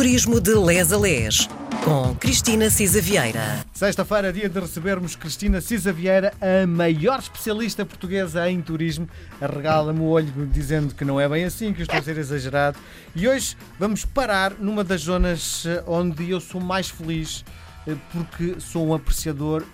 [0.00, 1.46] Turismo de Les a Les,
[1.84, 3.62] com Cristina Cisa Vieira.
[3.74, 9.06] Sexta-feira, dia de recebermos Cristina Cisa Vieira, a maior especialista portuguesa em turismo.
[9.38, 12.78] Arregala-me o olho dizendo que não é bem assim, que estou a ser exagerado.
[13.14, 17.44] E hoje vamos parar numa das zonas eh, onde eu sou mais feliz,
[17.86, 19.66] eh, porque sou um apreciador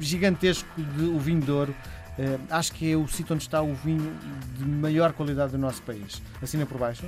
[0.00, 1.74] gigantesco de o vinho de ouro.
[2.18, 4.14] Uh, acho que é o sítio onde está o vinho
[4.58, 6.20] de maior qualidade do nosso país.
[6.42, 7.06] Assina por baixo?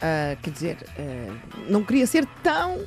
[0.00, 2.86] Uh, quer dizer, uh, não queria ser tão uh,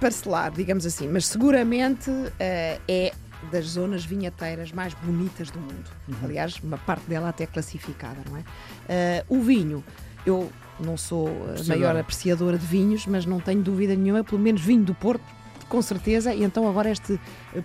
[0.00, 2.10] parcelar, digamos assim, mas seguramente
[2.88, 3.12] é
[3.52, 5.88] das zonas vinheteiras mais bonitas do mundo.
[6.08, 6.16] Uhum.
[6.24, 9.24] Aliás, uma parte dela até classificada, não é?
[9.28, 9.84] o vinho,
[10.24, 14.60] eu não sou a maior apreciadora de vinhos, mas não tenho dúvida nenhuma, pelo menos
[14.60, 15.24] vinho do Porto,
[15.68, 17.18] com certeza, e então agora este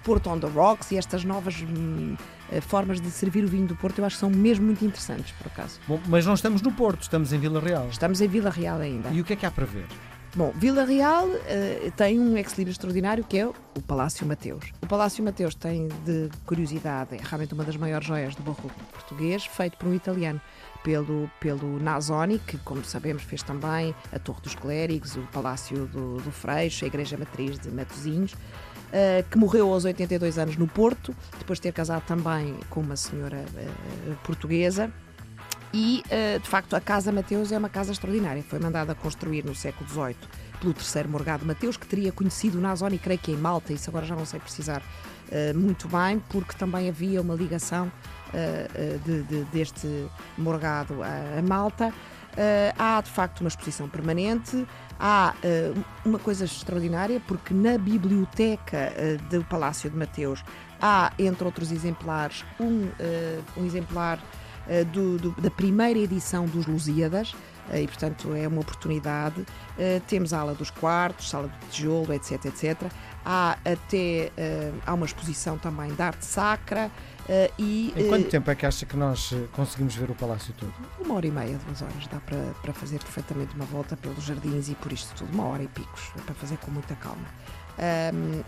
[0.03, 2.15] Porto on the Rocks e estas novas hum,
[2.51, 5.31] eh, formas de servir o vinho do Porto eu acho que são mesmo muito interessantes,
[5.33, 5.79] por acaso.
[5.87, 7.87] Bom, mas não estamos no Porto, estamos em Vila Real.
[7.89, 9.09] Estamos em Vila Real ainda.
[9.09, 9.85] E o que é que há para ver?
[10.33, 13.53] Bom, Vila Real uh, tem um ex-libris extraordinário que é o
[13.85, 14.71] Palácio Mateus.
[14.81, 19.45] O Palácio Mateus tem de curiosidade, é realmente uma das maiores joias do barroco português,
[19.45, 20.39] feito por um italiano,
[20.85, 26.15] pelo, pelo Nazoni, que, como sabemos, fez também a Torre dos Clérigos, o Palácio do,
[26.21, 28.31] do Freixo, a Igreja Matriz de Matosinhos.
[28.31, 32.97] Uh, que morreu aos 82 anos no Porto, depois de ter casado também com uma
[32.97, 34.91] senhora uh, portuguesa.
[35.73, 38.43] E, uh, de facto, a Casa Mateus é uma casa extraordinária.
[38.43, 40.15] Foi mandada construir no século XVIII
[40.59, 44.05] pelo terceiro Morgado Mateus, que teria conhecido o Nazoni, creio que em Malta, isso agora
[44.05, 44.83] já não sei precisar
[45.55, 47.91] muito bem, porque também havia uma ligação
[49.05, 49.87] de, de, deste
[50.37, 51.91] Morgado a Malta.
[52.31, 54.65] Uh, há de facto uma exposição permanente,
[54.97, 60.41] há uh, uma coisa extraordinária, porque na biblioteca uh, do Palácio de Mateus
[60.81, 62.87] há, entre outros exemplares, um,
[63.57, 64.17] um exemplar
[64.91, 67.35] do, do, da primeira edição dos Lusíadas.
[67.73, 69.45] E, portanto, é uma oportunidade.
[70.07, 72.91] temos a ala dos quartos, sala de tijolo, etc, etc.
[73.23, 74.31] Há até
[74.85, 76.91] há uma exposição também de arte sacra.
[77.57, 80.73] E, em quanto tempo é que acha que nós eh, conseguimos ver o palácio todo?
[80.99, 82.07] Uma hora e meia, duas horas.
[82.07, 85.33] Dá para, para fazer perfeitamente uma volta pelos jardins e por isto tudo.
[85.33, 86.11] Uma hora e picos.
[86.17, 87.25] É para fazer com muita calma.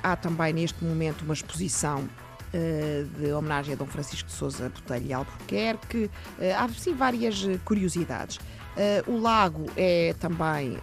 [0.01, 2.07] Há também neste momento uma exposição
[3.17, 6.09] de homenagem a Dom Francisco de Souza Botelho e Albuquerque.
[6.57, 8.39] há sim várias curiosidades.
[9.07, 10.77] o lago é também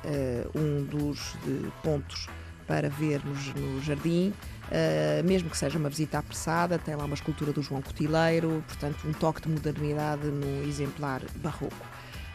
[0.54, 1.36] um dos
[1.82, 2.28] pontos
[2.66, 4.32] para ver no jardim.
[4.70, 8.98] Uh, mesmo que seja uma visita apressada, tem lá uma escultura do João Cotileiro, portanto,
[9.04, 11.74] um toque de modernidade no exemplar barroco.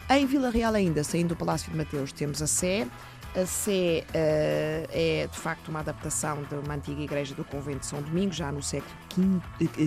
[0.08, 2.86] Em Vila Real, ainda, saindo do Palácio de Mateus, temos a Sé.
[3.34, 7.86] A Sé uh, é, de facto, uma adaptação de uma antiga igreja do Convento de
[7.86, 8.94] São Domingos, já no século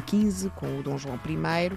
[0.09, 1.72] XV, com o Dom João I.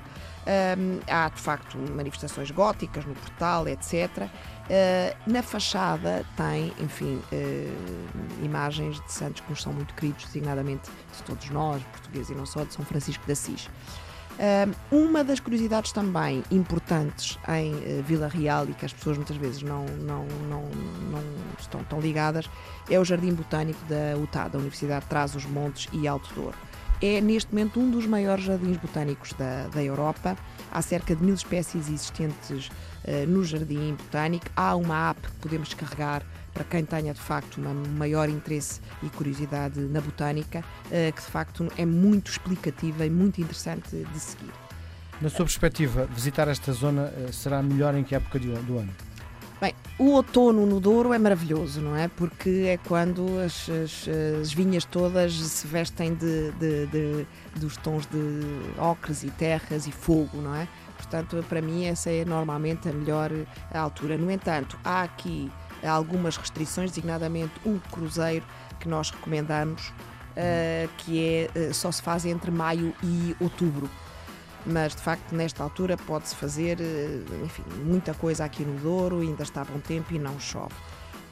[1.09, 3.93] Há, de facto, manifestações góticas no portal, etc.
[4.23, 10.91] Uh, na fachada tem, enfim, uh, imagens de santos que nos são muito queridos, designadamente
[11.17, 13.71] de todos nós, portugueses e não só, de São Francisco de Assis.
[14.91, 19.84] Uma das curiosidades também importantes em Vila Real e que as pessoas muitas vezes não,
[19.84, 20.62] não, não,
[21.10, 21.22] não
[21.59, 22.48] estão tão ligadas
[22.91, 26.56] é o Jardim Botânico da UTA, da Universidade de Trás-os-Montes e Alto Douro
[27.03, 30.37] é neste momento um dos maiores jardins botânicos da, da Europa.
[30.71, 34.47] Há cerca de mil espécies existentes uh, no jardim botânico.
[34.55, 36.23] Há uma app que podemos descarregar
[36.55, 41.29] para quem tenha de facto um maior interesse e curiosidade na botânica, uh, que de
[41.29, 44.53] facto é muito explicativa e muito interessante de seguir.
[45.21, 48.95] Na sua perspectiva, visitar esta zona uh, será melhor em que época do ano?
[49.62, 52.09] Bem, o outono no Douro é maravilhoso, não é?
[52.09, 54.09] Porque é quando as, as,
[54.41, 57.27] as vinhas todas se vestem de, de, de,
[57.61, 58.19] dos tons de
[58.77, 60.67] ocres e terras e fogo, não é?
[60.97, 63.31] Portanto, para mim, essa é normalmente a melhor
[63.73, 64.19] altura.
[64.19, 65.49] No entanto, há aqui
[65.81, 68.44] algumas restrições, designadamente o cruzeiro
[68.81, 73.89] que nós recomendamos, uh, que é, uh, só se faz entre maio e outubro
[74.67, 79.43] mas de facto nesta altura pode-se fazer eh, enfim, muita coisa aqui no Douro, ainda
[79.43, 80.75] está bom tempo e não chove.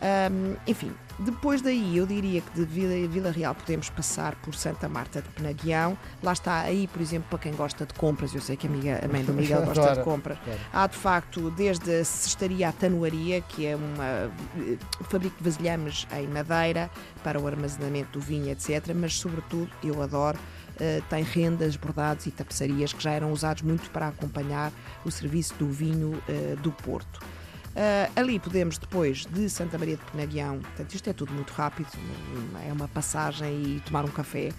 [0.02, 4.88] Um, enfim, depois daí eu diria que de Vila, Vila, Real podemos passar por Santa
[4.88, 5.96] Marta de Penaguião.
[6.22, 9.00] Lá está, aí, por exemplo, para quem gosta de compras, eu sei que a, amiga,
[9.04, 10.38] a mãe do Miguel gosta claro, de compras.
[10.42, 10.60] Claro.
[10.72, 16.06] Há de facto desde a cestaria à tanuaria, que é uma uh, fabrico de vasilhames
[16.16, 16.90] em madeira
[17.22, 18.94] para o armazenamento do vinho, etc.
[18.94, 20.38] Mas, sobretudo, eu adoro
[20.80, 24.72] Uh, tem rendas, bordados e tapeçarias que já eram usados muito para acompanhar
[25.04, 27.20] o serviço do vinho uh, do Porto.
[27.70, 31.88] Uh, ali podemos depois de Santa Maria de Penaguião, portanto isto é tudo muito rápido,
[32.66, 34.50] é uma passagem e tomar um café.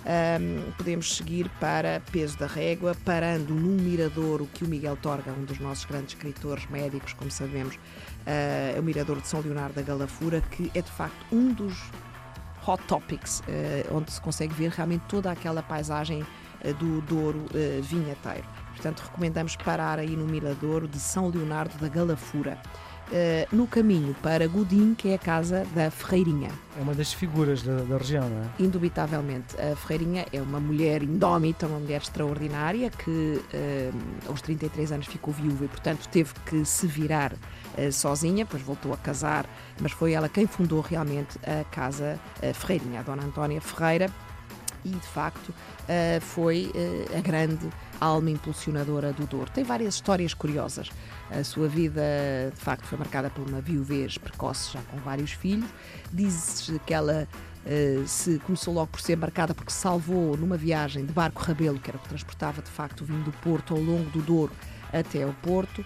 [0.00, 5.44] Um, podemos seguir para Peso da Régua, parando num miradouro que o Miguel Torga, um
[5.44, 9.82] dos nossos grandes escritores médicos, como sabemos, uh, é o Miradouro de São Leonardo da
[9.82, 11.76] Galafura, que é de facto um dos
[12.70, 17.46] hot topics, uh, onde se consegue ver realmente toda aquela paisagem uh, do Douro
[17.82, 18.46] vinheteiro.
[18.70, 22.58] Portanto, recomendamos parar aí no Miradouro de São Leonardo da Galafura.
[23.10, 26.50] Uh, no caminho para Godim, que é a casa da Ferreirinha.
[26.78, 28.46] É uma das figuras da, da, região, não é?
[28.60, 29.56] Indubitavelmente.
[29.60, 35.34] A Ferreirinha é uma mulher indómita, uma mulher extraordinária que uh, aos 33 anos ficou
[35.34, 39.44] viúva e, portanto, teve que se virar uh, sozinha, depois voltou a casar,
[39.80, 42.16] mas foi ela quem fundou realmente a casa
[42.54, 44.08] Ferreirinha, a Dona Antónia Ferreira,
[44.84, 45.52] e de facto
[46.20, 46.72] foi
[47.16, 47.68] a grande
[48.00, 49.50] alma impulsionadora do Douro.
[49.50, 50.90] Tem várias histórias curiosas.
[51.30, 52.02] A sua vida,
[52.54, 55.68] de facto, foi marcada por uma viuvez precoce, já com vários filhos.
[56.12, 57.28] Diz-se que ela
[57.60, 61.90] Uh, se começou logo por ser marcada porque salvou numa viagem de barco Rabelo, que
[61.90, 64.50] era o que transportava de facto o vinho do Porto ao longo do Douro
[64.90, 65.84] até ao Porto, uh,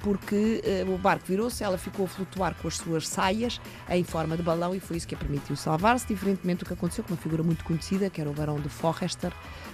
[0.00, 3.60] porque uh, o barco virou-se, ela ficou a flutuar com as suas saias
[3.90, 7.02] em forma de balão e foi isso que a permitiu salvar-se, diferentemente do que aconteceu
[7.02, 9.32] com uma figura muito conhecida, que era o Barão de Forrester,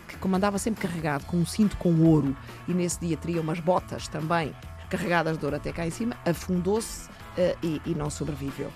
[0.08, 2.34] que comandava sempre carregado com um cinto com ouro
[2.66, 4.54] e nesse dia teria umas botas também
[4.88, 8.70] carregadas de ouro até cá em cima, afundou-se uh, e, e, não sobreviveu.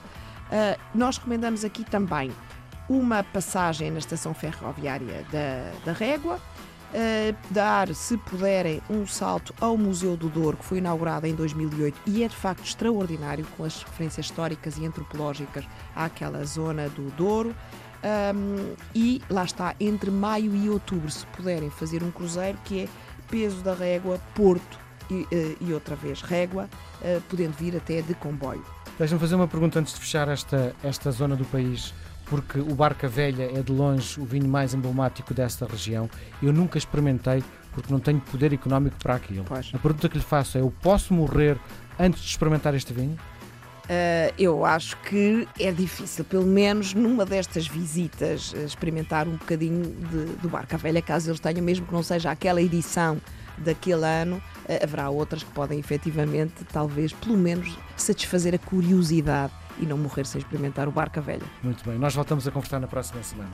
[0.94, 2.30] Nós recomendamos aqui também
[2.88, 6.40] uma passagem na estação ferroviária da, da Régua,
[7.50, 12.22] dar, se puderem, um salto ao Museu do Douro, que foi inaugurado em 2008 e
[12.22, 17.54] é de facto extraordinário, com as referências históricas e antropológicas àquela zona do Douro.
[18.06, 22.88] Um, e lá está, entre maio e outubro, se puderem fazer um cruzeiro que é
[23.28, 24.78] peso da régua, Porto
[25.10, 26.68] e, eh, e outra vez régua,
[27.00, 28.64] uh, podendo vir até de comboio.
[28.98, 31.92] Deixa-me fazer uma pergunta antes de fechar esta, esta zona do país,
[32.26, 36.10] porque o Barca Velha é de longe o vinho mais emblemático desta região.
[36.42, 37.42] Eu nunca experimentei
[37.72, 39.44] porque não tenho poder económico para aquilo.
[39.44, 39.70] Pois.
[39.72, 41.58] A pergunta que lhe faço é: eu posso morrer
[41.98, 43.16] antes de experimentar este vinho?
[43.84, 50.24] Uh, eu acho que é difícil, pelo menos numa destas visitas, experimentar um bocadinho de,
[50.42, 53.18] do Barca Velha, caso eles tenham, mesmo que não seja aquela edição
[53.58, 54.36] daquele ano,
[54.68, 60.26] uh, haverá outras que podem efetivamente, talvez, pelo menos, satisfazer a curiosidade e não morrer
[60.26, 61.46] sem experimentar o Barca Velha.
[61.62, 63.50] Muito bem, nós voltamos a conversar na próxima semana.